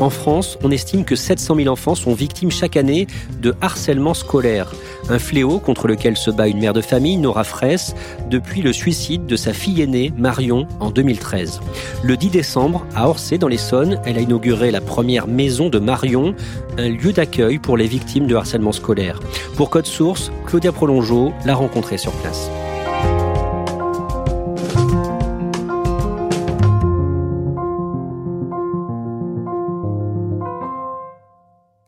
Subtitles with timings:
[0.00, 3.08] En France, on estime que 700 000 enfants sont victimes chaque année
[3.42, 4.72] de harcèlement scolaire,
[5.08, 7.96] un fléau contre lequel se bat une mère de famille, Nora Fraisse,
[8.30, 11.60] depuis le suicide de sa fille aînée, Marion, en 2013.
[12.04, 16.34] Le 10 décembre, à Orsay, dans l'Essonne, elle a inauguré la première maison de Marion,
[16.76, 19.18] un lieu d'accueil pour les victimes de harcèlement scolaire.
[19.56, 22.48] Pour Code Source, Claudia Prolongeau l'a rencontrée sur place.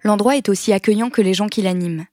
[0.03, 2.07] L'endroit est aussi accueillant que les gens qui l'animent.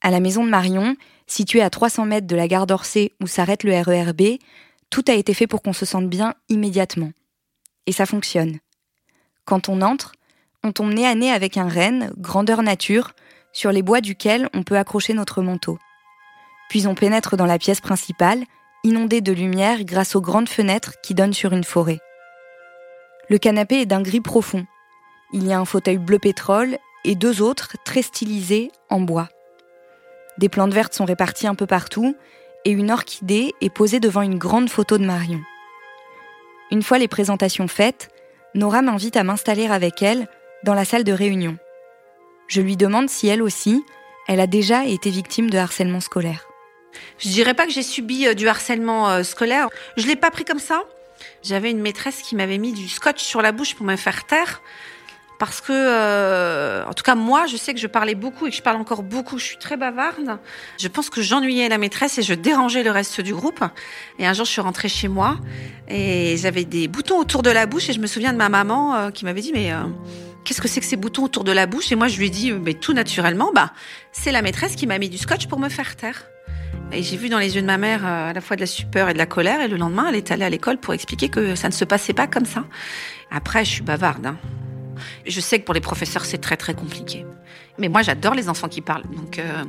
[0.00, 3.62] À la maison de Marion, située à 300 mètres de la gare d'Orsay où s'arrête
[3.62, 4.38] le RERB,
[4.90, 7.12] tout a été fait pour qu'on se sente bien immédiatement.
[7.86, 8.58] Et ça fonctionne.
[9.44, 10.12] Quand on entre,
[10.64, 13.12] on tombe nez à nez avec un renne, grandeur nature,
[13.52, 15.78] sur les bois duquel on peut accrocher notre manteau.
[16.68, 18.44] Puis on pénètre dans la pièce principale,
[18.84, 22.00] inondée de lumière grâce aux grandes fenêtres qui donnent sur une forêt.
[23.28, 24.66] Le canapé est d'un gris profond.
[25.32, 29.28] Il y a un fauteuil bleu pétrole et deux autres très stylisés en bois.
[30.38, 32.16] Des plantes vertes sont réparties un peu partout
[32.64, 35.40] et une orchidée est posée devant une grande photo de Marion.
[36.70, 38.08] Une fois les présentations faites,
[38.54, 40.28] Nora m'invite à m'installer avec elle
[40.64, 41.58] dans la salle de réunion.
[42.48, 43.84] Je lui demande si elle aussi,
[44.28, 46.46] elle a déjà été victime de harcèlement scolaire.
[47.18, 49.68] Je dirais pas que j'ai subi euh, du harcèlement euh, scolaire.
[49.96, 50.84] Je l'ai pas pris comme ça.
[51.42, 54.60] J'avais une maîtresse qui m'avait mis du scotch sur la bouche pour me faire taire
[55.42, 58.54] parce que, euh, en tout cas, moi, je sais que je parlais beaucoup et que
[58.54, 59.38] je parle encore beaucoup.
[59.40, 60.38] Je suis très bavarde.
[60.78, 63.64] Je pense que j'ennuyais la maîtresse et je dérangeais le reste du groupe.
[64.20, 65.40] Et un jour, je suis rentrée chez moi
[65.88, 68.94] et j'avais des boutons autour de la bouche et je me souviens de ma maman
[68.94, 69.80] euh, qui m'avait dit, mais euh,
[70.44, 71.90] qu'est-ce que c'est que ces boutons autour de la bouche?
[71.90, 73.72] Et moi, je lui ai dit, mais tout naturellement, bah,
[74.12, 76.22] c'est la maîtresse qui m'a mis du scotch pour me faire taire.
[76.92, 79.08] Et j'ai vu dans les yeux de ma mère à la fois de la stupeur
[79.08, 79.60] et de la colère.
[79.60, 82.12] Et le lendemain, elle est allée à l'école pour expliquer que ça ne se passait
[82.12, 82.64] pas comme ça.
[83.32, 84.24] Après, je suis bavarde.
[84.24, 84.36] Hein.
[85.26, 87.24] Je sais que pour les professeurs, c'est très très compliqué.
[87.78, 89.04] Mais moi, j'adore les enfants qui parlent.
[89.14, 89.64] Donc, euh,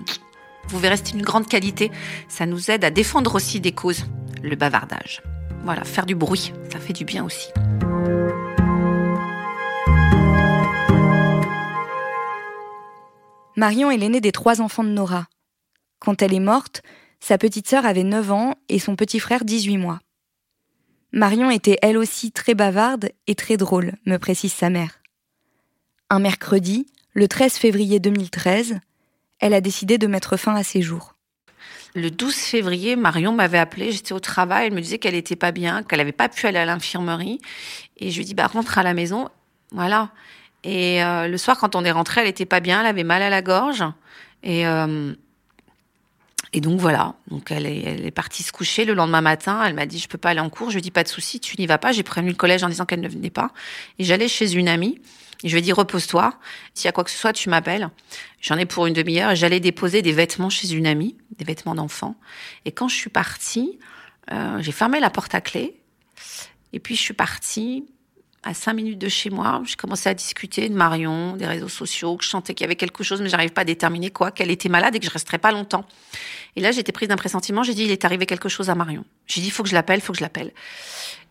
[0.68, 1.92] vous verrez, c'est une grande qualité.
[2.28, 4.06] Ça nous aide à défendre aussi des causes,
[4.42, 5.22] le bavardage.
[5.64, 7.50] Voilà, faire du bruit, ça fait du bien aussi.
[13.56, 15.28] Marion est l'aînée des trois enfants de Nora.
[16.00, 16.82] Quand elle est morte,
[17.20, 20.00] sa petite sœur avait 9 ans et son petit frère 18 mois.
[21.12, 25.03] Marion était elle aussi très bavarde et très drôle, me précise sa mère.
[26.14, 28.80] Un mercredi, le 13 février 2013,
[29.40, 31.16] elle a décidé de mettre fin à ses jours.
[31.96, 35.52] Le 12 février, Marion m'avait appelé, j'étais au travail, elle me disait qu'elle n'était pas
[35.52, 37.42] bien, qu'elle n'avait pas pu aller à l'infirmerie.
[37.98, 39.30] Et je lui dis, bah, rentre à la maison.
[39.72, 40.12] Voilà.
[40.64, 43.24] Et euh, le soir, quand on est rentré, elle n'était pas bien, elle avait mal
[43.24, 43.84] à la gorge.
[44.44, 45.16] Et, euh,
[46.56, 49.64] et donc voilà, donc elle est, partie se coucher le lendemain matin.
[49.66, 50.70] Elle m'a dit je peux pas aller en cours.
[50.70, 51.92] Je lui dit pas de souci, tu n'y vas pas.
[51.92, 53.50] J'ai prévenu le collège en disant qu'elle ne venait pas.
[53.98, 55.02] Et j'allais chez une amie.
[55.44, 56.34] Je lui ai dit repose-toi.
[56.74, 57.90] S'il y a quoi que ce soit, tu m'appelles.
[58.42, 59.36] J'en ai pour une demi-heure.
[59.36, 62.16] J'allais déposer des vêtements chez une amie, des vêtements d'enfant.
[62.66, 63.80] Et quand je suis partie,
[64.32, 65.80] euh, j'ai fermé la porte à clé.
[66.72, 67.86] Et puis je suis partie
[68.44, 72.18] à cinq minutes de chez moi, j'ai commencé à discuter de Marion, des réseaux sociaux,
[72.18, 74.52] que je sentais qu'il y avait quelque chose, mais j'arrive pas à déterminer quoi, qu'elle
[74.52, 75.86] était malade et que je resterais pas longtemps.
[76.56, 77.64] Et là, j'étais prise d'un pressentiment.
[77.64, 79.06] J'ai dit, il est arrivé quelque chose à Marion.
[79.28, 80.52] J'ai dit, faut que je l'appelle, faut que je l'appelle.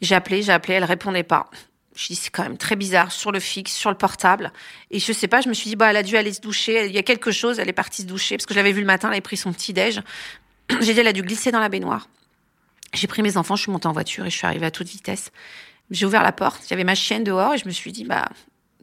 [0.00, 1.50] J'ai appelé, j'ai appelé, elle répondait pas.
[1.94, 4.52] Je dis, c'est quand même très bizarre, sur le fixe, sur le portable.
[4.90, 6.86] Et je sais pas, je me suis dit, bah, elle a dû aller se doucher.
[6.86, 8.80] Il y a quelque chose, elle est partie se doucher, parce que je l'avais vu
[8.80, 10.00] le matin, elle avait pris son petit déj.
[10.80, 12.08] J'ai dit, elle a dû glisser dans la baignoire.
[12.94, 14.88] J'ai pris mes enfants, je suis montée en voiture et je suis arrivée à toute
[14.88, 15.32] vitesse.
[15.90, 18.28] J'ai ouvert la porte, avait ma chienne dehors et je me suis dit, bah,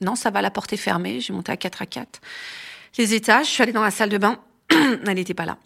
[0.02, 1.20] non, ça va, la porte est fermée.
[1.20, 2.22] J'ai monté à 4 à 4.
[2.98, 4.40] Les étages, je suis allée dans la salle de bain.
[4.70, 5.58] elle n'était pas là.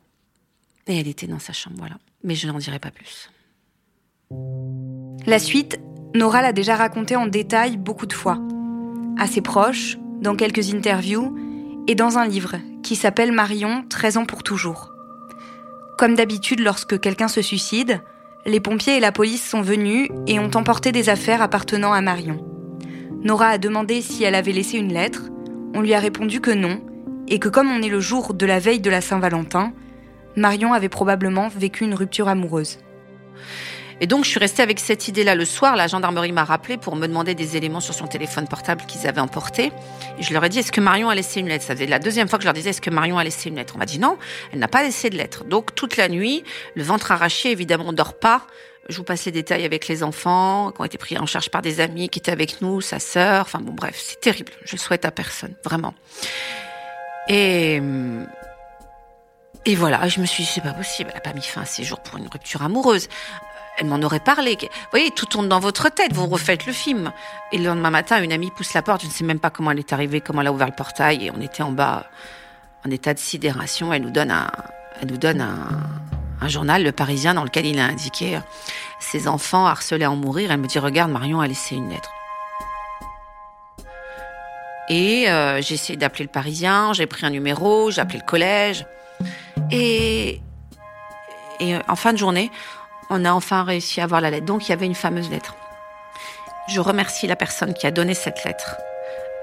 [0.88, 1.96] Et elle était dans sa chambre, voilà.
[2.24, 3.30] Mais je n'en dirai pas plus.
[5.26, 5.80] La suite,
[6.16, 8.38] Nora l'a déjà raconté en détail beaucoup de fois.
[9.18, 11.36] À ses proches, dans quelques interviews
[11.88, 14.94] et dans un livre qui s'appelle Marion, 13 ans pour toujours.
[15.98, 18.02] Comme d'habitude lorsque quelqu'un se suicide,
[18.46, 22.46] les pompiers et la police sont venus et ont emporté des affaires appartenant à Marion.
[23.24, 25.24] Nora a demandé si elle avait laissé une lettre.
[25.74, 26.80] On lui a répondu que non,
[27.28, 29.74] et que comme on est le jour de la veille de la Saint-Valentin,
[30.36, 32.78] Marion avait probablement vécu une rupture amoureuse.
[34.02, 35.76] Et donc, je suis restée avec cette idée-là le soir.
[35.76, 39.22] La gendarmerie m'a rappelé pour me demander des éléments sur son téléphone portable qu'ils avaient
[39.22, 39.72] emporté.
[40.18, 41.66] Et je leur ai dit, est-ce que Marion a laissé une lettre?
[41.66, 43.56] Ça faisait la deuxième fois que je leur disais, est-ce que Marion a laissé une
[43.56, 43.74] lettre?
[43.76, 44.18] On m'a dit non,
[44.52, 45.44] elle n'a pas laissé de lettre.
[45.46, 46.44] Donc, toute la nuit,
[46.76, 48.48] le ventre arraché, évidemment, on dort pas.
[48.90, 51.62] Je vous passe les détails avec les enfants qui ont été pris en charge par
[51.62, 53.44] des amis qui étaient avec nous, sa sœur.
[53.44, 54.52] Enfin bon, bref, c'est terrible.
[54.66, 55.94] Je le souhaite à personne, vraiment.
[57.30, 57.82] Et
[59.66, 61.10] et voilà, je me suis dit, c'est pas possible.
[61.14, 63.08] Elle a pas mis fin à ses jours pour une rupture amoureuse
[63.78, 64.58] elle m'en aurait parlé.
[64.62, 67.12] Vous voyez, tout tourne dans votre tête, vous refaites le film.
[67.52, 69.72] Et le lendemain matin, une amie pousse la porte, je ne sais même pas comment
[69.72, 72.06] elle est arrivée, comment elle a ouvert le portail, et on était en bas,
[72.86, 73.92] en état de sidération.
[73.94, 74.52] Elle nous donne un,
[75.02, 78.38] elle nous donne un, journal, Le Parisien, dans lequel il a indiqué
[79.00, 80.52] ses enfants harcelés à en mourir.
[80.52, 82.12] Elle me dit, regarde, Marion a laissé une lettre.
[84.90, 88.86] Et euh, j'ai essayé d'appeler le Parisien, j'ai pris un numéro, j'ai appelé le collège.
[89.72, 90.42] Et,
[91.62, 92.52] et en fin de journée,
[93.10, 94.46] on a enfin réussi à avoir la lettre.
[94.46, 95.56] Donc il y avait une fameuse lettre.
[96.70, 98.78] Je remercie la personne qui a donné cette lettre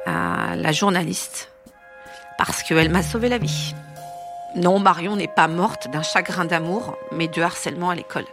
[0.06, 1.50] la journaliste
[2.38, 3.74] parce qu'elle m'a sauvé la vie.
[4.56, 8.24] Non, Marion n'est pas morte d'un chagrin d'amour, mais de harcèlement à l'école.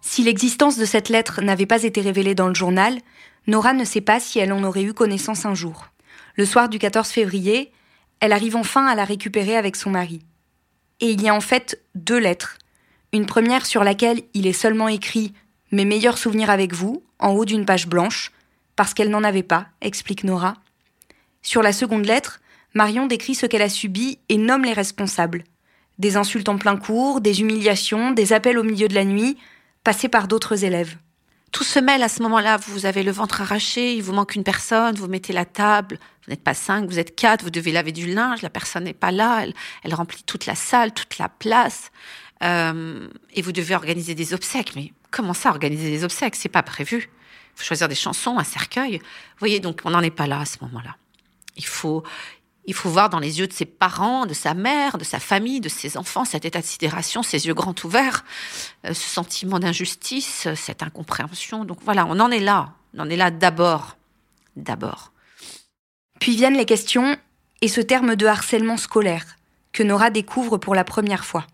[0.00, 2.98] Si l'existence de cette lettre n'avait pas été révélée dans le journal,
[3.46, 5.86] Nora ne sait pas si elle en aurait eu connaissance un jour.
[6.36, 7.72] Le soir du 14 février,
[8.20, 10.20] elle arrive enfin à la récupérer avec son mari
[11.00, 12.58] et il y a en fait deux lettres.
[13.12, 15.32] Une première sur laquelle il est seulement écrit
[15.70, 18.32] Mes meilleurs souvenirs avec vous, en haut d'une page blanche,
[18.76, 20.54] parce qu'elle n'en avait pas, explique Nora.
[21.42, 22.40] Sur la seconde lettre,
[22.74, 25.44] Marion décrit ce qu'elle a subi et nomme les responsables.
[25.98, 29.36] Des insultes en plein cours, des humiliations, des appels au milieu de la nuit,
[29.84, 30.96] passés par d'autres élèves.
[31.52, 32.56] Tout se mêle à ce moment-là.
[32.56, 36.30] Vous avez le ventre arraché, il vous manque une personne, vous mettez la table, vous
[36.30, 39.10] n'êtes pas cinq, vous êtes quatre, vous devez laver du linge, la personne n'est pas
[39.10, 39.44] là,
[39.84, 41.90] elle, remplit toute la salle, toute la place,
[42.42, 44.74] euh, et vous devez organiser des obsèques.
[44.74, 46.36] Mais comment ça, organiser des obsèques?
[46.36, 47.10] C'est pas prévu.
[47.54, 48.98] Il faut choisir des chansons, un cercueil.
[48.98, 50.96] Vous voyez, donc on n'en est pas là à ce moment-là.
[51.56, 52.02] Il faut,
[52.64, 55.60] il faut voir dans les yeux de ses parents, de sa mère, de sa famille,
[55.60, 58.24] de ses enfants, cet état de sidération, ces yeux grands ouverts,
[58.86, 61.64] euh, ce sentiment d'injustice, cette incompréhension.
[61.64, 62.74] Donc voilà, on en est là.
[62.94, 63.96] On en est là d'abord.
[64.54, 65.12] D'abord.
[66.20, 67.16] Puis viennent les questions
[67.62, 69.24] et ce terme de harcèlement scolaire,
[69.72, 71.46] que Nora découvre pour la première fois.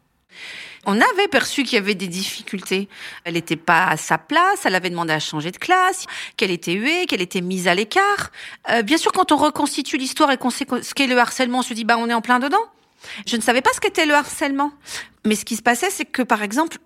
[0.91, 2.89] On avait perçu qu'il y avait des difficultés.
[3.25, 6.07] Elle n'était pas à sa place, elle avait demandé à changer de classe,
[6.39, 8.31] qu'elle était huée, qu'elle était mise à l'écart.
[8.71, 11.63] Euh, bien sûr, quand on reconstitue l'histoire et qu'on sait ce qu'est le harcèlement, on
[11.63, 12.65] se dit, bah, on est en plein dedans.
[13.27, 14.73] Je ne savais pas ce qu'était le harcèlement.
[15.27, 16.79] Mais ce qui se passait, c'est que, par exemple,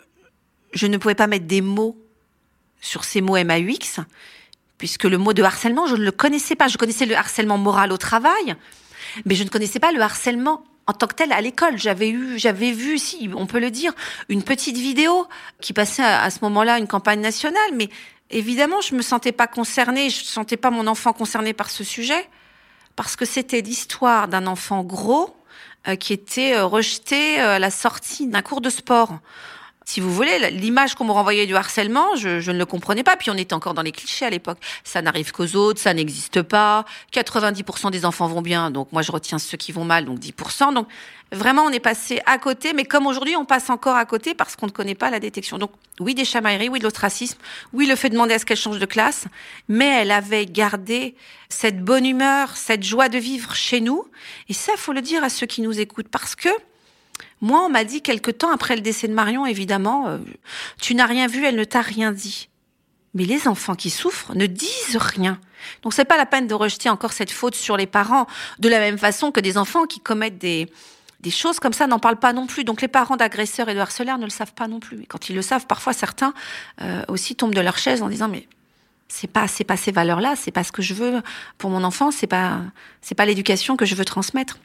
[0.75, 1.97] je ne pouvais pas mettre des mots
[2.81, 4.01] sur ces mots MAUX,
[4.79, 6.67] puisque le mot de harcèlement, je ne le connaissais pas.
[6.67, 8.57] Je connaissais le harcèlement moral au travail,
[9.27, 11.79] mais je ne connaissais pas le harcèlement en tant que tel à l'école.
[11.79, 13.93] J'avais eu, j'avais vu, si on peut le dire,
[14.29, 15.27] une petite vidéo
[15.61, 17.89] qui passait à, ce moment-là une campagne nationale, mais
[18.31, 22.29] évidemment, je me sentais pas concernée, je sentais pas mon enfant concerné par ce sujet,
[22.97, 25.35] parce que c'était l'histoire d'un enfant gros
[25.89, 29.19] euh, qui était euh, rejeté euh, à la sortie d'un cours de sport
[29.85, 33.17] si vous voulez, l'image qu'on me renvoyait du harcèlement, je, ne le comprenais pas.
[33.17, 34.59] Puis on était encore dans les clichés à l'époque.
[34.85, 36.85] Ça n'arrive qu'aux autres, ça n'existe pas.
[37.13, 40.75] 90% des enfants vont bien, donc moi je retiens ceux qui vont mal, donc 10%.
[40.75, 40.89] Donc
[41.33, 42.73] vraiment, on est passé à côté.
[42.73, 45.59] Mais comme aujourd'hui, on passe encore à côté parce qu'on ne connaît pas la détection.
[45.59, 47.39] Donc oui, des chamailleries, oui, de l'ostracisme,
[47.73, 49.25] oui, le fait de demander à ce qu'elle change de classe.
[49.69, 51.17] Mais elle avait gardé
[51.49, 54.05] cette bonne humeur, cette joie de vivre chez nous.
[54.49, 56.49] Et ça, faut le dire à ceux qui nous écoutent parce que
[57.41, 60.19] moi, on m'a dit quelque temps après le décès de Marion, évidemment, euh,
[60.81, 62.49] tu n'as rien vu, elle ne t'a rien dit.
[63.15, 65.39] Mais les enfants qui souffrent ne disent rien.
[65.83, 68.27] Donc c'est pas la peine de rejeter encore cette faute sur les parents,
[68.59, 70.69] de la même façon que des enfants qui commettent des,
[71.21, 72.65] des choses comme ça n'en parlent pas non plus.
[72.65, 75.03] Donc les parents d'agresseurs et de harceleurs ne le savent pas non plus.
[75.03, 76.33] Et quand ils le savent, parfois certains
[76.81, 78.49] euh, aussi tombent de leur chaise en disant mais
[79.09, 81.23] c'est pas c'est pas ces valeurs-là, c'est pas ce que je veux
[81.59, 82.61] pour mon enfant, c'est pas
[83.01, 84.59] c'est pas l'éducation que je veux transmettre.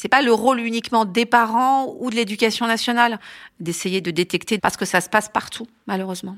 [0.00, 3.18] C'est pas le rôle uniquement des parents ou de l'éducation nationale
[3.58, 6.36] d'essayer de détecter parce que ça se passe partout, malheureusement.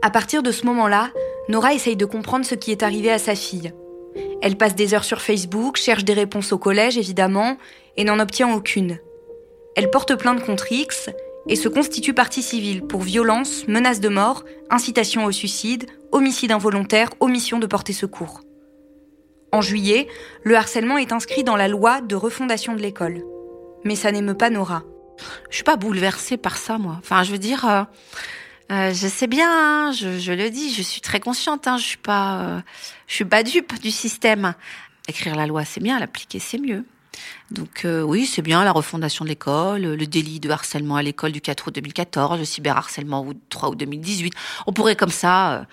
[0.00, 1.10] À partir de ce moment-là,
[1.50, 3.74] Nora essaye de comprendre ce qui est arrivé à sa fille.
[4.40, 7.58] Elle passe des heures sur Facebook, cherche des réponses au collège évidemment,
[7.98, 8.98] et n'en obtient aucune.
[9.76, 11.10] Elle porte plainte contre X
[11.46, 17.10] et se constitue partie civile pour violence, menace de mort, incitation au suicide, homicide involontaire,
[17.20, 18.40] omission de porter secours.
[19.54, 20.08] En juillet,
[20.42, 23.22] le harcèlement est inscrit dans la loi de refondation de l'école.
[23.84, 24.82] Mais ça n'émeut pas Nora.
[25.48, 26.96] Je suis pas bouleversée par ça, moi.
[26.98, 27.84] Enfin, je veux dire, euh,
[28.72, 31.68] Euh, je sais bien, hein, je, le dis, je suis très consciente.
[31.68, 32.60] Hein, je suis pas, euh,
[33.06, 34.54] je suis pas dupe du système.
[35.06, 36.84] Écrire la loi, c'est bien, l'appliquer, c'est mieux.
[37.52, 41.40] Donc oui, c'est bien la refondation de l'école, le délit de harcèlement à l'école du
[41.40, 44.32] 4 août 2014, le cyberharcèlement du 3 août 2018.
[44.66, 45.66] On pourrait comme ça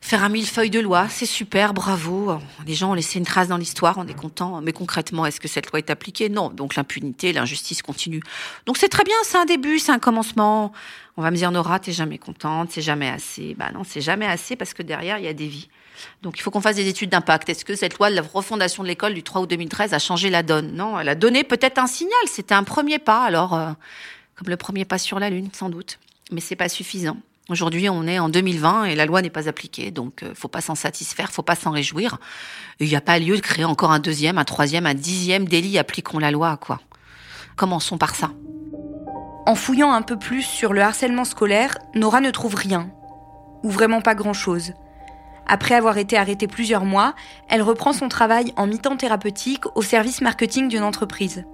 [0.00, 2.38] faire un millefeuille de loi, c'est super, bravo.
[2.66, 4.60] Les gens ont laissé une trace dans l'histoire, on est content.
[4.60, 6.28] Mais concrètement, est-ce que cette loi est appliquée?
[6.28, 6.48] Non.
[6.50, 8.22] Donc l'impunité, l'injustice continue.
[8.66, 10.72] Donc c'est très bien, c'est un début, c'est un commencement.
[11.16, 13.54] On va me dire, Nora, t'es jamais contente, c'est jamais assez.
[13.54, 15.68] Bah non, c'est jamais assez parce que derrière, il y a des vies.
[16.22, 17.48] Donc il faut qu'on fasse des études d'impact.
[17.50, 20.30] Est-ce que cette loi de la refondation de l'école du 3 août 2013 a changé
[20.30, 20.72] la donne?
[20.72, 22.18] Non, elle a donné peut-être un signal.
[22.26, 23.22] C'était un premier pas.
[23.22, 23.70] Alors, euh,
[24.34, 25.98] comme le premier pas sur la Lune, sans doute.
[26.32, 27.18] Mais c'est pas suffisant.
[27.50, 30.60] Aujourd'hui, on est en 2020 et la loi n'est pas appliquée, donc euh, faut pas
[30.60, 32.18] s'en satisfaire, faut pas s'en réjouir.
[32.78, 35.76] Il n'y a pas lieu de créer encore un deuxième, un troisième, un dixième délit.
[35.76, 36.78] Appliquons la loi, quoi.
[37.56, 38.30] Commençons par ça.
[39.46, 42.88] En fouillant un peu plus sur le harcèlement scolaire, Nora ne trouve rien,
[43.64, 44.74] ou vraiment pas grand-chose.
[45.48, 47.16] Après avoir été arrêtée plusieurs mois,
[47.48, 51.44] elle reprend son travail en mi-temps thérapeutique au service marketing d'une entreprise.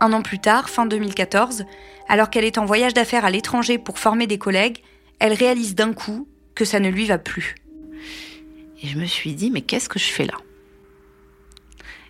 [0.00, 1.66] Un an plus tard, fin 2014,
[2.08, 4.82] alors qu'elle est en voyage d'affaires à l'étranger pour former des collègues,
[5.18, 7.54] elle réalise d'un coup que ça ne lui va plus.
[8.82, 10.34] Et je me suis dit, mais qu'est-ce que je fais là?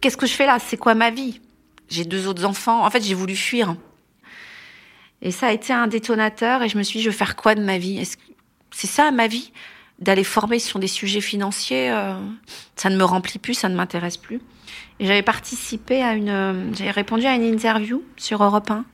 [0.00, 0.58] Qu'est-ce que je fais là?
[0.58, 1.40] C'est quoi ma vie?
[1.88, 2.84] J'ai deux autres enfants.
[2.84, 3.74] En fait, j'ai voulu fuir.
[5.22, 7.54] Et ça a été un détonateur et je me suis dit, je vais faire quoi
[7.54, 8.06] de ma vie?
[8.70, 9.52] C'est ça ma vie?
[9.98, 12.14] D'aller former sur des sujets financiers, euh,
[12.76, 14.40] ça ne me remplit plus, ça ne m'intéresse plus.
[15.00, 16.28] Et j'avais participé à une...
[16.28, 18.84] Euh, j'avais répondu à une interview sur Europe 1.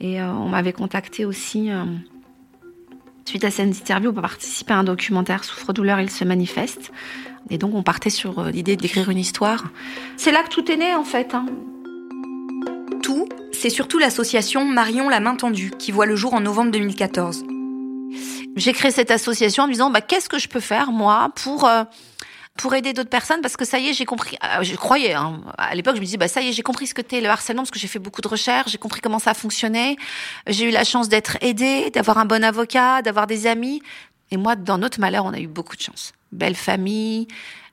[0.00, 1.70] Et euh, on m'avait contacté aussi
[3.24, 6.92] Suite à cette interview, on peut participer à un documentaire Souffre-douleur, il se manifeste.
[7.50, 9.64] Et donc, on partait sur euh, l'idée d'écrire une histoire.
[10.16, 11.34] C'est là que tout est né, en fait.
[11.34, 11.46] Hein.
[13.02, 17.44] Tout, c'est surtout l'association Marion la main tendue, qui voit le jour en novembre 2014.
[18.56, 21.64] J'ai créé cette association en me disant, bah, qu'est-ce que je peux faire, moi, pour...
[21.64, 21.84] Euh,
[22.56, 24.36] pour aider d'autres personnes parce que ça y est, j'ai compris.
[24.44, 25.12] Euh, je croyais.
[25.12, 25.40] Hein.
[25.58, 27.28] À l'époque, je me disais, bah ça y est, j'ai compris ce que t'es le
[27.28, 29.96] harcèlement parce que j'ai fait beaucoup de recherches, j'ai compris comment ça fonctionnait.
[30.46, 33.82] J'ai eu la chance d'être aidée, d'avoir un bon avocat, d'avoir des amis.
[34.30, 36.12] Et moi, dans notre malheur, on a eu beaucoup de chance.
[36.32, 37.28] Belle famille,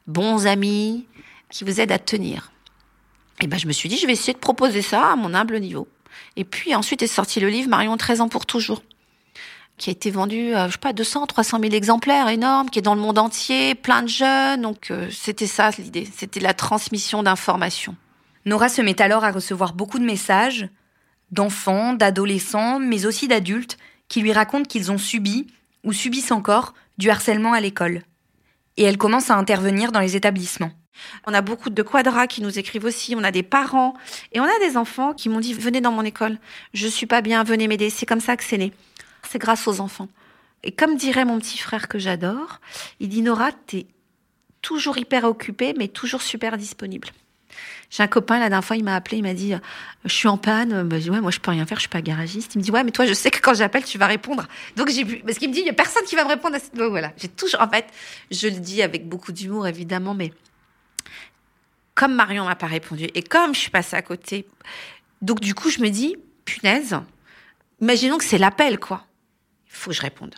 [0.08, 1.06] bons amis
[1.50, 2.52] qui vous aident à tenir.
[3.42, 5.60] Et ben, je me suis dit, je vais essayer de proposer ça à mon humble
[5.60, 5.88] niveau.
[6.36, 8.82] Et puis ensuite est sorti le livre Marion 13 ans pour toujours
[9.82, 12.84] qui a été vendu, euh, je sais pas, 200, 300 000 exemplaires, énorme, qui est
[12.84, 14.62] dans le monde entier, plein de jeunes.
[14.62, 17.96] Donc euh, c'était ça l'idée, c'était la transmission d'informations.
[18.46, 20.70] Nora se met alors à recevoir beaucoup de messages
[21.32, 25.48] d'enfants, d'adolescents, mais aussi d'adultes qui lui racontent qu'ils ont subi
[25.84, 28.04] ou subissent encore du harcèlement à l'école.
[28.78, 30.72] Et elle commence à intervenir dans les établissements.
[31.26, 33.96] On a beaucoup de quadras qui nous écrivent aussi, on a des parents
[34.32, 36.38] et on a des enfants qui m'ont dit venez dans mon école,
[36.76, 38.74] je suis pas bien, venez m'aider, c'est comme ça que c'est né
[39.32, 40.10] c'est grâce aux enfants.
[40.64, 42.60] Et comme dirait mon petit frère que j'adore,
[43.00, 43.88] il dit Nora, t'es
[44.62, 47.08] toujours hyper occupée, mais toujours super disponible.
[47.90, 49.54] J'ai un copain, la dernière fois, il m'a appelé, il m'a dit,
[50.06, 50.88] je suis en panne.
[50.88, 52.56] Bah, je dis, ouais, moi, je peux rien faire, je suis pas garagiste.
[52.56, 54.48] Il me dit, ouais, mais toi, je sais que quand j'appelle, tu vas répondre.
[54.78, 56.56] Donc, j'ai vu, parce qu'il me dit, il y a personne qui va me répondre
[56.56, 57.12] à cette, voilà.
[57.18, 57.88] J'ai toujours, en fait,
[58.30, 60.32] je le dis avec beaucoup d'humour, évidemment, mais
[61.96, 64.48] comme Marion m'a pas répondu et comme je suis passée à côté,
[65.22, 66.98] donc, du coup, je me dis, punaise,
[67.82, 69.06] imaginons que c'est l'appel, quoi
[69.72, 70.36] faut que je réponde.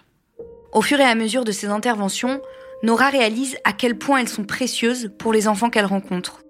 [0.72, 2.42] Au fur et à mesure de ces interventions,
[2.84, 6.44] Nora réalise à quel point elles sont précieuses pour les enfants qu'elle rencontre.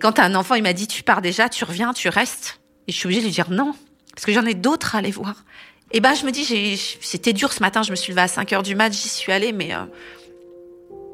[0.00, 2.96] Quand un enfant il m'a dit tu pars déjà, tu reviens, tu restes, et je
[2.96, 3.74] suis obligée de lui dire non,
[4.14, 5.44] parce que j'en ai d'autres à aller voir.
[5.90, 8.52] Et ben je me dis c'était dur ce matin, je me suis levée à 5
[8.52, 9.84] heures du mat, j'y suis allée, mais euh,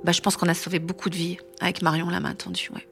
[0.03, 2.69] bah, je pense qu'on a sauvé beaucoup de vies avec Marion la main tendue.
[2.75, 2.87] Ouais.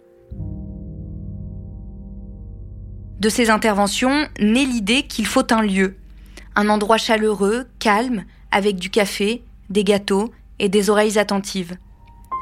[3.18, 5.96] De ces interventions naît l'idée qu'il faut un lieu,
[6.56, 11.76] un endroit chaleureux, calme, avec du café, des gâteaux et des oreilles attentives.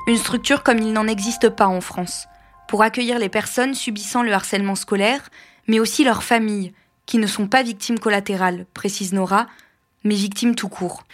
[0.07, 2.27] Une structure comme il n'en existe pas en France,
[2.69, 5.31] pour accueillir les personnes subissant le harcèlement scolaire,
[5.67, 6.73] mais aussi leurs familles,
[7.07, 9.47] qui ne sont pas victimes collatérales, précise Nora,
[10.05, 11.05] mais victimes tout court.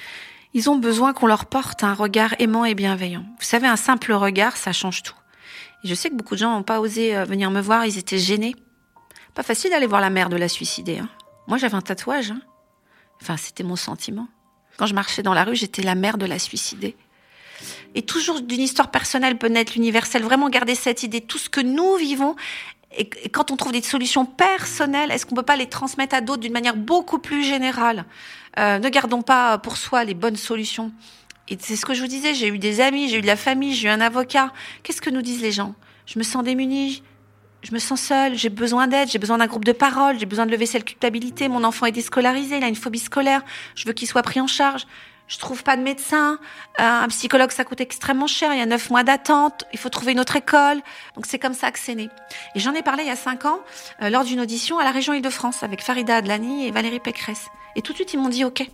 [0.54, 3.24] Ils ont besoin qu'on leur porte un regard aimant et bienveillant.
[3.38, 5.14] Vous savez, un simple regard, ça change tout.
[5.84, 7.98] Et je sais que beaucoup de gens n'ont pas osé euh, venir me voir, ils
[7.98, 8.56] étaient gênés.
[9.34, 10.98] Pas facile d'aller voir la mère de la suicider.
[10.98, 11.08] Hein.
[11.46, 12.30] Moi, j'avais un tatouage.
[12.30, 12.40] Hein.
[13.22, 14.28] Enfin, c'était mon sentiment.
[14.76, 16.96] Quand je marchais dans la rue, j'étais la mère de la suicidée.
[17.94, 20.22] Et toujours d'une histoire personnelle peut naître l'universel.
[20.22, 21.22] Vraiment garder cette idée.
[21.22, 22.36] Tout ce que nous vivons,
[22.96, 26.42] et quand on trouve des solutions personnelles, est-ce qu'on peut pas les transmettre à d'autres
[26.42, 28.04] d'une manière beaucoup plus générale?
[28.58, 30.92] Euh, Ne gardons pas pour soi les bonnes solutions.
[31.48, 33.36] Et c'est ce que je vous disais, j'ai eu des amis, j'ai eu de la
[33.36, 34.52] famille, j'ai eu un avocat.
[34.82, 35.74] Qu'est-ce que nous disent les gens?
[36.06, 37.02] Je me sens démunie,
[37.66, 40.46] je me sens seule, j'ai besoin d'aide, j'ai besoin d'un groupe de parole, j'ai besoin
[40.46, 41.48] de lever cette culpabilité.
[41.48, 43.42] Mon enfant est déscolarisé, il a une phobie scolaire,
[43.74, 44.86] je veux qu'il soit pris en charge.
[45.26, 46.38] je trouve pas de médecin.
[46.78, 48.52] Euh, un psychologue, ça coûte extrêmement cher.
[48.52, 49.64] Il y a neuf mois d'attente.
[49.72, 50.80] Il faut trouver une autre école.
[51.16, 52.08] Donc c'est comme ça que c'est né.
[52.54, 53.58] Et j'en ai parlé il y a cinq ans
[54.00, 57.48] euh, lors d'une audition à la région Île-de-France avec Farida Adlani et Valérie Pécresse.
[57.74, 58.64] Et tout de suite ils m'ont dit OK.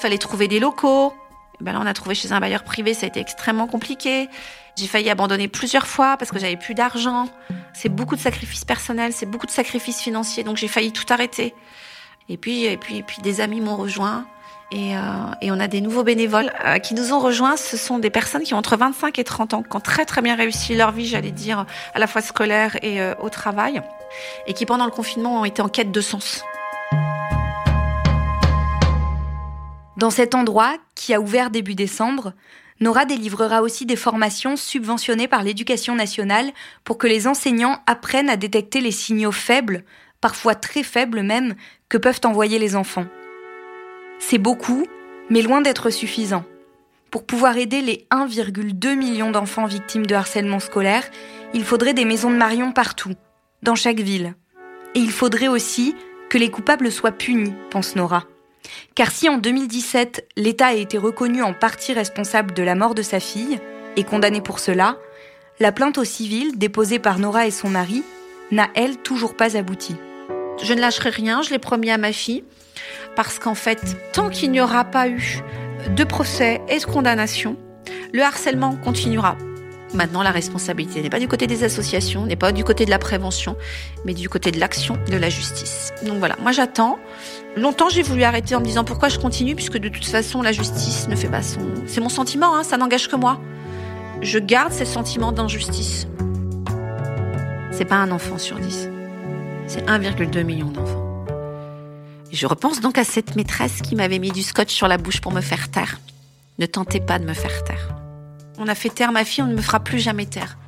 [0.00, 1.12] Fallait trouver des locaux.
[1.60, 2.94] Ben là on a trouvé chez un bailleur privé.
[2.94, 4.28] Ça a été extrêmement compliqué.
[4.76, 7.28] J'ai failli abandonner plusieurs fois parce que j'avais plus d'argent.
[7.72, 10.44] C'est beaucoup de sacrifices personnels, c'est beaucoup de sacrifices financiers.
[10.44, 11.54] Donc j'ai failli tout arrêter.
[12.28, 14.26] Et puis, et puis, et puis des amis m'ont rejoint.
[14.70, 15.00] Et, euh,
[15.40, 17.56] et, on a des nouveaux bénévoles euh, qui nous ont rejoints.
[17.56, 20.20] Ce sont des personnes qui ont entre 25 et 30 ans, qui ont très très
[20.20, 23.80] bien réussi leur vie, j'allais dire, à la fois scolaire et euh, au travail,
[24.46, 26.44] et qui pendant le confinement ont été en quête de sens.
[29.98, 32.32] Dans cet endroit, qui a ouvert début décembre,
[32.78, 36.52] Nora délivrera aussi des formations subventionnées par l'éducation nationale
[36.84, 39.82] pour que les enseignants apprennent à détecter les signaux faibles,
[40.20, 41.56] parfois très faibles même,
[41.88, 43.06] que peuvent envoyer les enfants.
[44.20, 44.86] C'est beaucoup,
[45.30, 46.44] mais loin d'être suffisant.
[47.10, 51.10] Pour pouvoir aider les 1,2 million d'enfants victimes de harcèlement scolaire,
[51.54, 53.14] il faudrait des maisons de Marion partout,
[53.64, 54.36] dans chaque ville.
[54.94, 55.96] Et il faudrait aussi
[56.30, 58.26] que les coupables soient punis, pense Nora.
[58.94, 63.02] Car si en 2017, l'État a été reconnu en partie responsable de la mort de
[63.02, 63.58] sa fille,
[63.96, 64.96] et condamné pour cela,
[65.60, 68.04] la plainte au civil déposée par Nora et son mari
[68.50, 69.96] n'a, elle, toujours pas abouti.
[70.62, 72.44] Je ne lâcherai rien, je l'ai promis à ma fille
[73.16, 73.80] parce qu'en fait,
[74.12, 75.40] tant qu'il n'y aura pas eu
[75.90, 77.56] de procès et de condamnation,
[78.12, 79.36] le harcèlement continuera.
[79.94, 82.98] Maintenant, la responsabilité n'est pas du côté des associations, n'est pas du côté de la
[82.98, 83.56] prévention,
[84.04, 85.92] mais du côté de l'action de la justice.
[86.04, 86.98] Donc voilà, moi j'attends.
[87.56, 90.52] Longtemps, j'ai voulu arrêter en me disant pourquoi je continue, puisque de toute façon, la
[90.52, 91.60] justice ne fait pas son.
[91.86, 93.40] C'est mon sentiment, hein, ça n'engage que moi.
[94.20, 96.06] Je garde ce sentiment d'injustice.
[97.72, 98.88] C'est pas un enfant sur dix.
[99.66, 101.24] C'est 1,2 million d'enfants.
[102.30, 105.32] Je repense donc à cette maîtresse qui m'avait mis du scotch sur la bouche pour
[105.32, 105.98] me faire taire.
[106.58, 107.97] Ne tentez pas de me faire taire.
[108.60, 110.58] On a fait taire ma fille, on ne me fera plus jamais taire.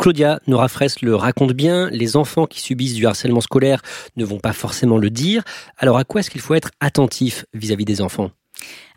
[0.00, 3.82] Claudia Nora Fraisse le raconte bien, les enfants qui subissent du harcèlement scolaire
[4.16, 5.42] ne vont pas forcément le dire.
[5.76, 8.30] Alors à quoi est-ce qu'il faut être attentif vis-à-vis des enfants?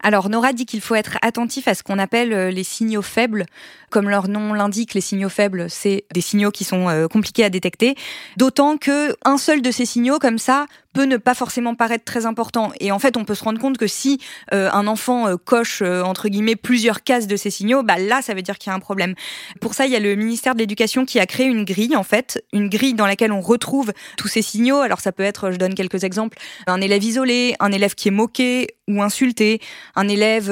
[0.03, 3.45] Alors Nora dit qu'il faut être attentif à ce qu'on appelle euh, les signaux faibles.
[3.89, 7.49] Comme leur nom l'indique, les signaux faibles, c'est des signaux qui sont euh, compliqués à
[7.49, 7.95] détecter.
[8.37, 12.25] D'autant que un seul de ces signaux comme ça peut ne pas forcément paraître très
[12.25, 12.71] important.
[12.79, 14.19] Et en fait, on peut se rendre compte que si
[14.53, 18.43] euh, un enfant coche entre guillemets plusieurs cases de ces signaux, bah là, ça veut
[18.43, 19.15] dire qu'il y a un problème.
[19.59, 22.03] Pour ça, il y a le ministère de l'Éducation qui a créé une grille en
[22.03, 24.81] fait, une grille dans laquelle on retrouve tous ces signaux.
[24.81, 26.37] Alors ça peut être, je donne quelques exemples,
[26.67, 29.61] un élève isolé, un élève qui est moqué ou insulté,
[29.95, 30.51] un élève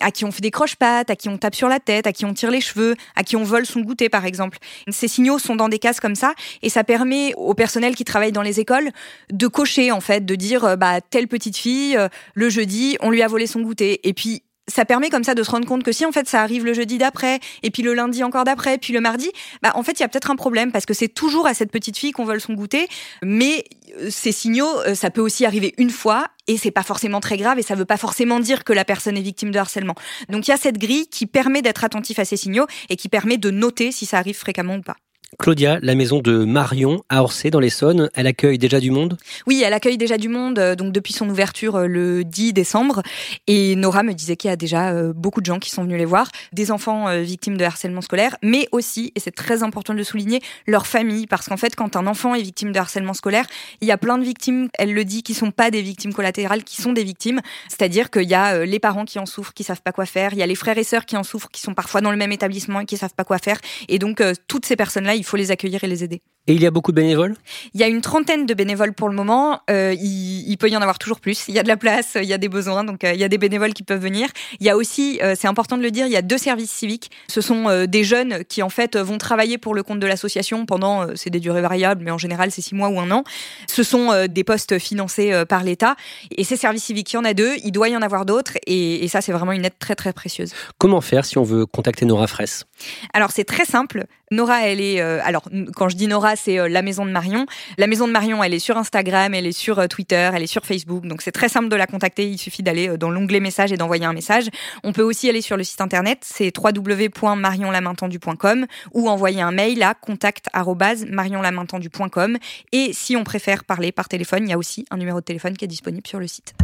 [0.00, 2.24] à qui on fait des croche-pattes, à qui on tape sur la tête, à qui
[2.24, 4.58] on tire les cheveux, à qui on vole son goûter par exemple.
[4.88, 8.32] Ces signaux sont dans des cases comme ça et ça permet au personnel qui travaille
[8.32, 8.90] dans les écoles
[9.30, 13.10] de cocher en fait de dire euh, bah telle petite fille euh, le jeudi on
[13.10, 15.82] lui a volé son goûter et puis ça permet comme ça de se rendre compte
[15.82, 18.78] que si en fait ça arrive le jeudi d'après et puis le lundi encore d'après
[18.78, 19.30] puis le mardi
[19.62, 21.70] bah en fait il y a peut-être un problème parce que c'est toujours à cette
[21.70, 22.88] petite fille qu'on vole son goûter
[23.22, 23.64] mais
[24.00, 27.58] euh, ces signaux ça peut aussi arriver une fois et c'est pas forcément très grave
[27.58, 29.94] et ça veut pas forcément dire que la personne est victime de harcèlement.
[30.28, 33.08] Donc il y a cette grille qui permet d'être attentif à ces signaux et qui
[33.08, 34.96] permet de noter si ça arrive fréquemment ou pas.
[35.38, 39.16] Claudia, la maison de Marion à Orsay dans l'Essonne, elle accueille déjà du monde?
[39.46, 43.02] Oui, elle accueille déjà du monde euh, donc depuis son ouverture euh, le 10 décembre.
[43.46, 45.98] Et Nora me disait qu'il y a déjà euh, beaucoup de gens qui sont venus
[45.98, 49.98] les voir, des enfants victimes de harcèlement scolaire, mais aussi et c'est très important de
[49.98, 51.28] le souligner, leur famille.
[51.28, 53.46] Parce qu'en fait quand un enfant est victime de harcèlement scolaire,
[53.80, 56.64] il y a plein de victimes, elle le dit qui sont pas des victimes collatérales,
[56.64, 59.82] qui sont des victimes, c'est-à-dire qu'il y a les parents qui en souffrent, qui savent
[59.82, 61.74] pas quoi faire, il y a les frères et sœurs qui en souffrent, qui sont
[61.74, 63.60] parfois dans le même établissement et qui savent pas quoi faire.
[63.88, 66.22] Et donc toutes ces personnes-là il faut les accueillir et les aider.
[66.46, 67.36] Et il y a beaucoup de bénévoles?
[67.74, 69.60] Il y a une trentaine de bénévoles pour le moment.
[69.70, 71.44] Euh, il, peut y en avoir toujours plus.
[71.48, 73.24] Il y a de la place, il y a des besoins, donc euh, il y
[73.24, 74.28] a des bénévoles qui peuvent venir.
[74.58, 76.70] Il y a aussi, euh, c'est important de le dire, il y a deux services
[76.70, 77.10] civiques.
[77.28, 81.14] Ce sont des jeunes qui en fait vont travailler pour le compte de l'association pendant,
[81.14, 83.22] c'est des durées variables, mais en général c'est six mois ou un an.
[83.68, 85.94] Ce sont des postes financés par l'État.
[86.36, 87.54] Et ces services civiques, il y en a deux.
[87.64, 88.54] Il doit y en avoir d'autres.
[88.66, 90.52] Et, et ça, c'est vraiment une aide très très précieuse.
[90.78, 92.64] Comment faire si on veut contacter Nora Fraisse?
[93.12, 94.06] Alors c'est très simple.
[94.30, 95.42] Nora, elle est, alors
[95.74, 97.46] quand je dis Nora, c'est euh, la maison de Marion.
[97.78, 100.46] La maison de Marion, elle est sur Instagram, elle est sur euh, Twitter, elle est
[100.46, 101.06] sur Facebook.
[101.06, 102.28] Donc c'est très simple de la contacter.
[102.28, 104.48] Il suffit d'aller euh, dans l'onglet message et d'envoyer un message.
[104.82, 109.94] On peut aussi aller sur le site internet, c'est www.marionlamaintendu.com ou envoyer un mail à
[109.94, 112.38] contact@marionlamaintendu.com.
[112.72, 115.56] Et si on préfère parler par téléphone, il y a aussi un numéro de téléphone
[115.56, 116.54] qui est disponible sur le site.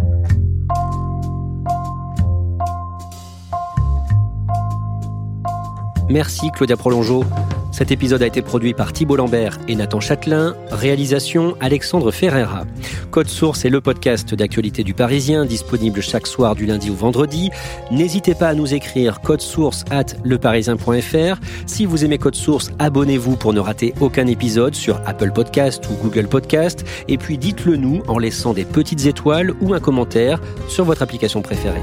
[6.08, 7.24] Merci Claudia Prolongeau.
[7.72, 10.54] Cet épisode a été produit par Thibault Lambert et Nathan Châtelain.
[10.70, 12.64] Réalisation Alexandre Ferreira.
[13.10, 17.50] Code Source est le podcast d'actualité du Parisien, disponible chaque soir du lundi au vendredi.
[17.90, 21.40] N'hésitez pas à nous écrire code source at leparisien.fr.
[21.66, 25.94] Si vous aimez Code Source, abonnez-vous pour ne rater aucun épisode sur Apple Podcast ou
[26.02, 26.84] Google Podcast.
[27.08, 31.42] Et puis dites-le nous en laissant des petites étoiles ou un commentaire sur votre application
[31.42, 31.82] préférée.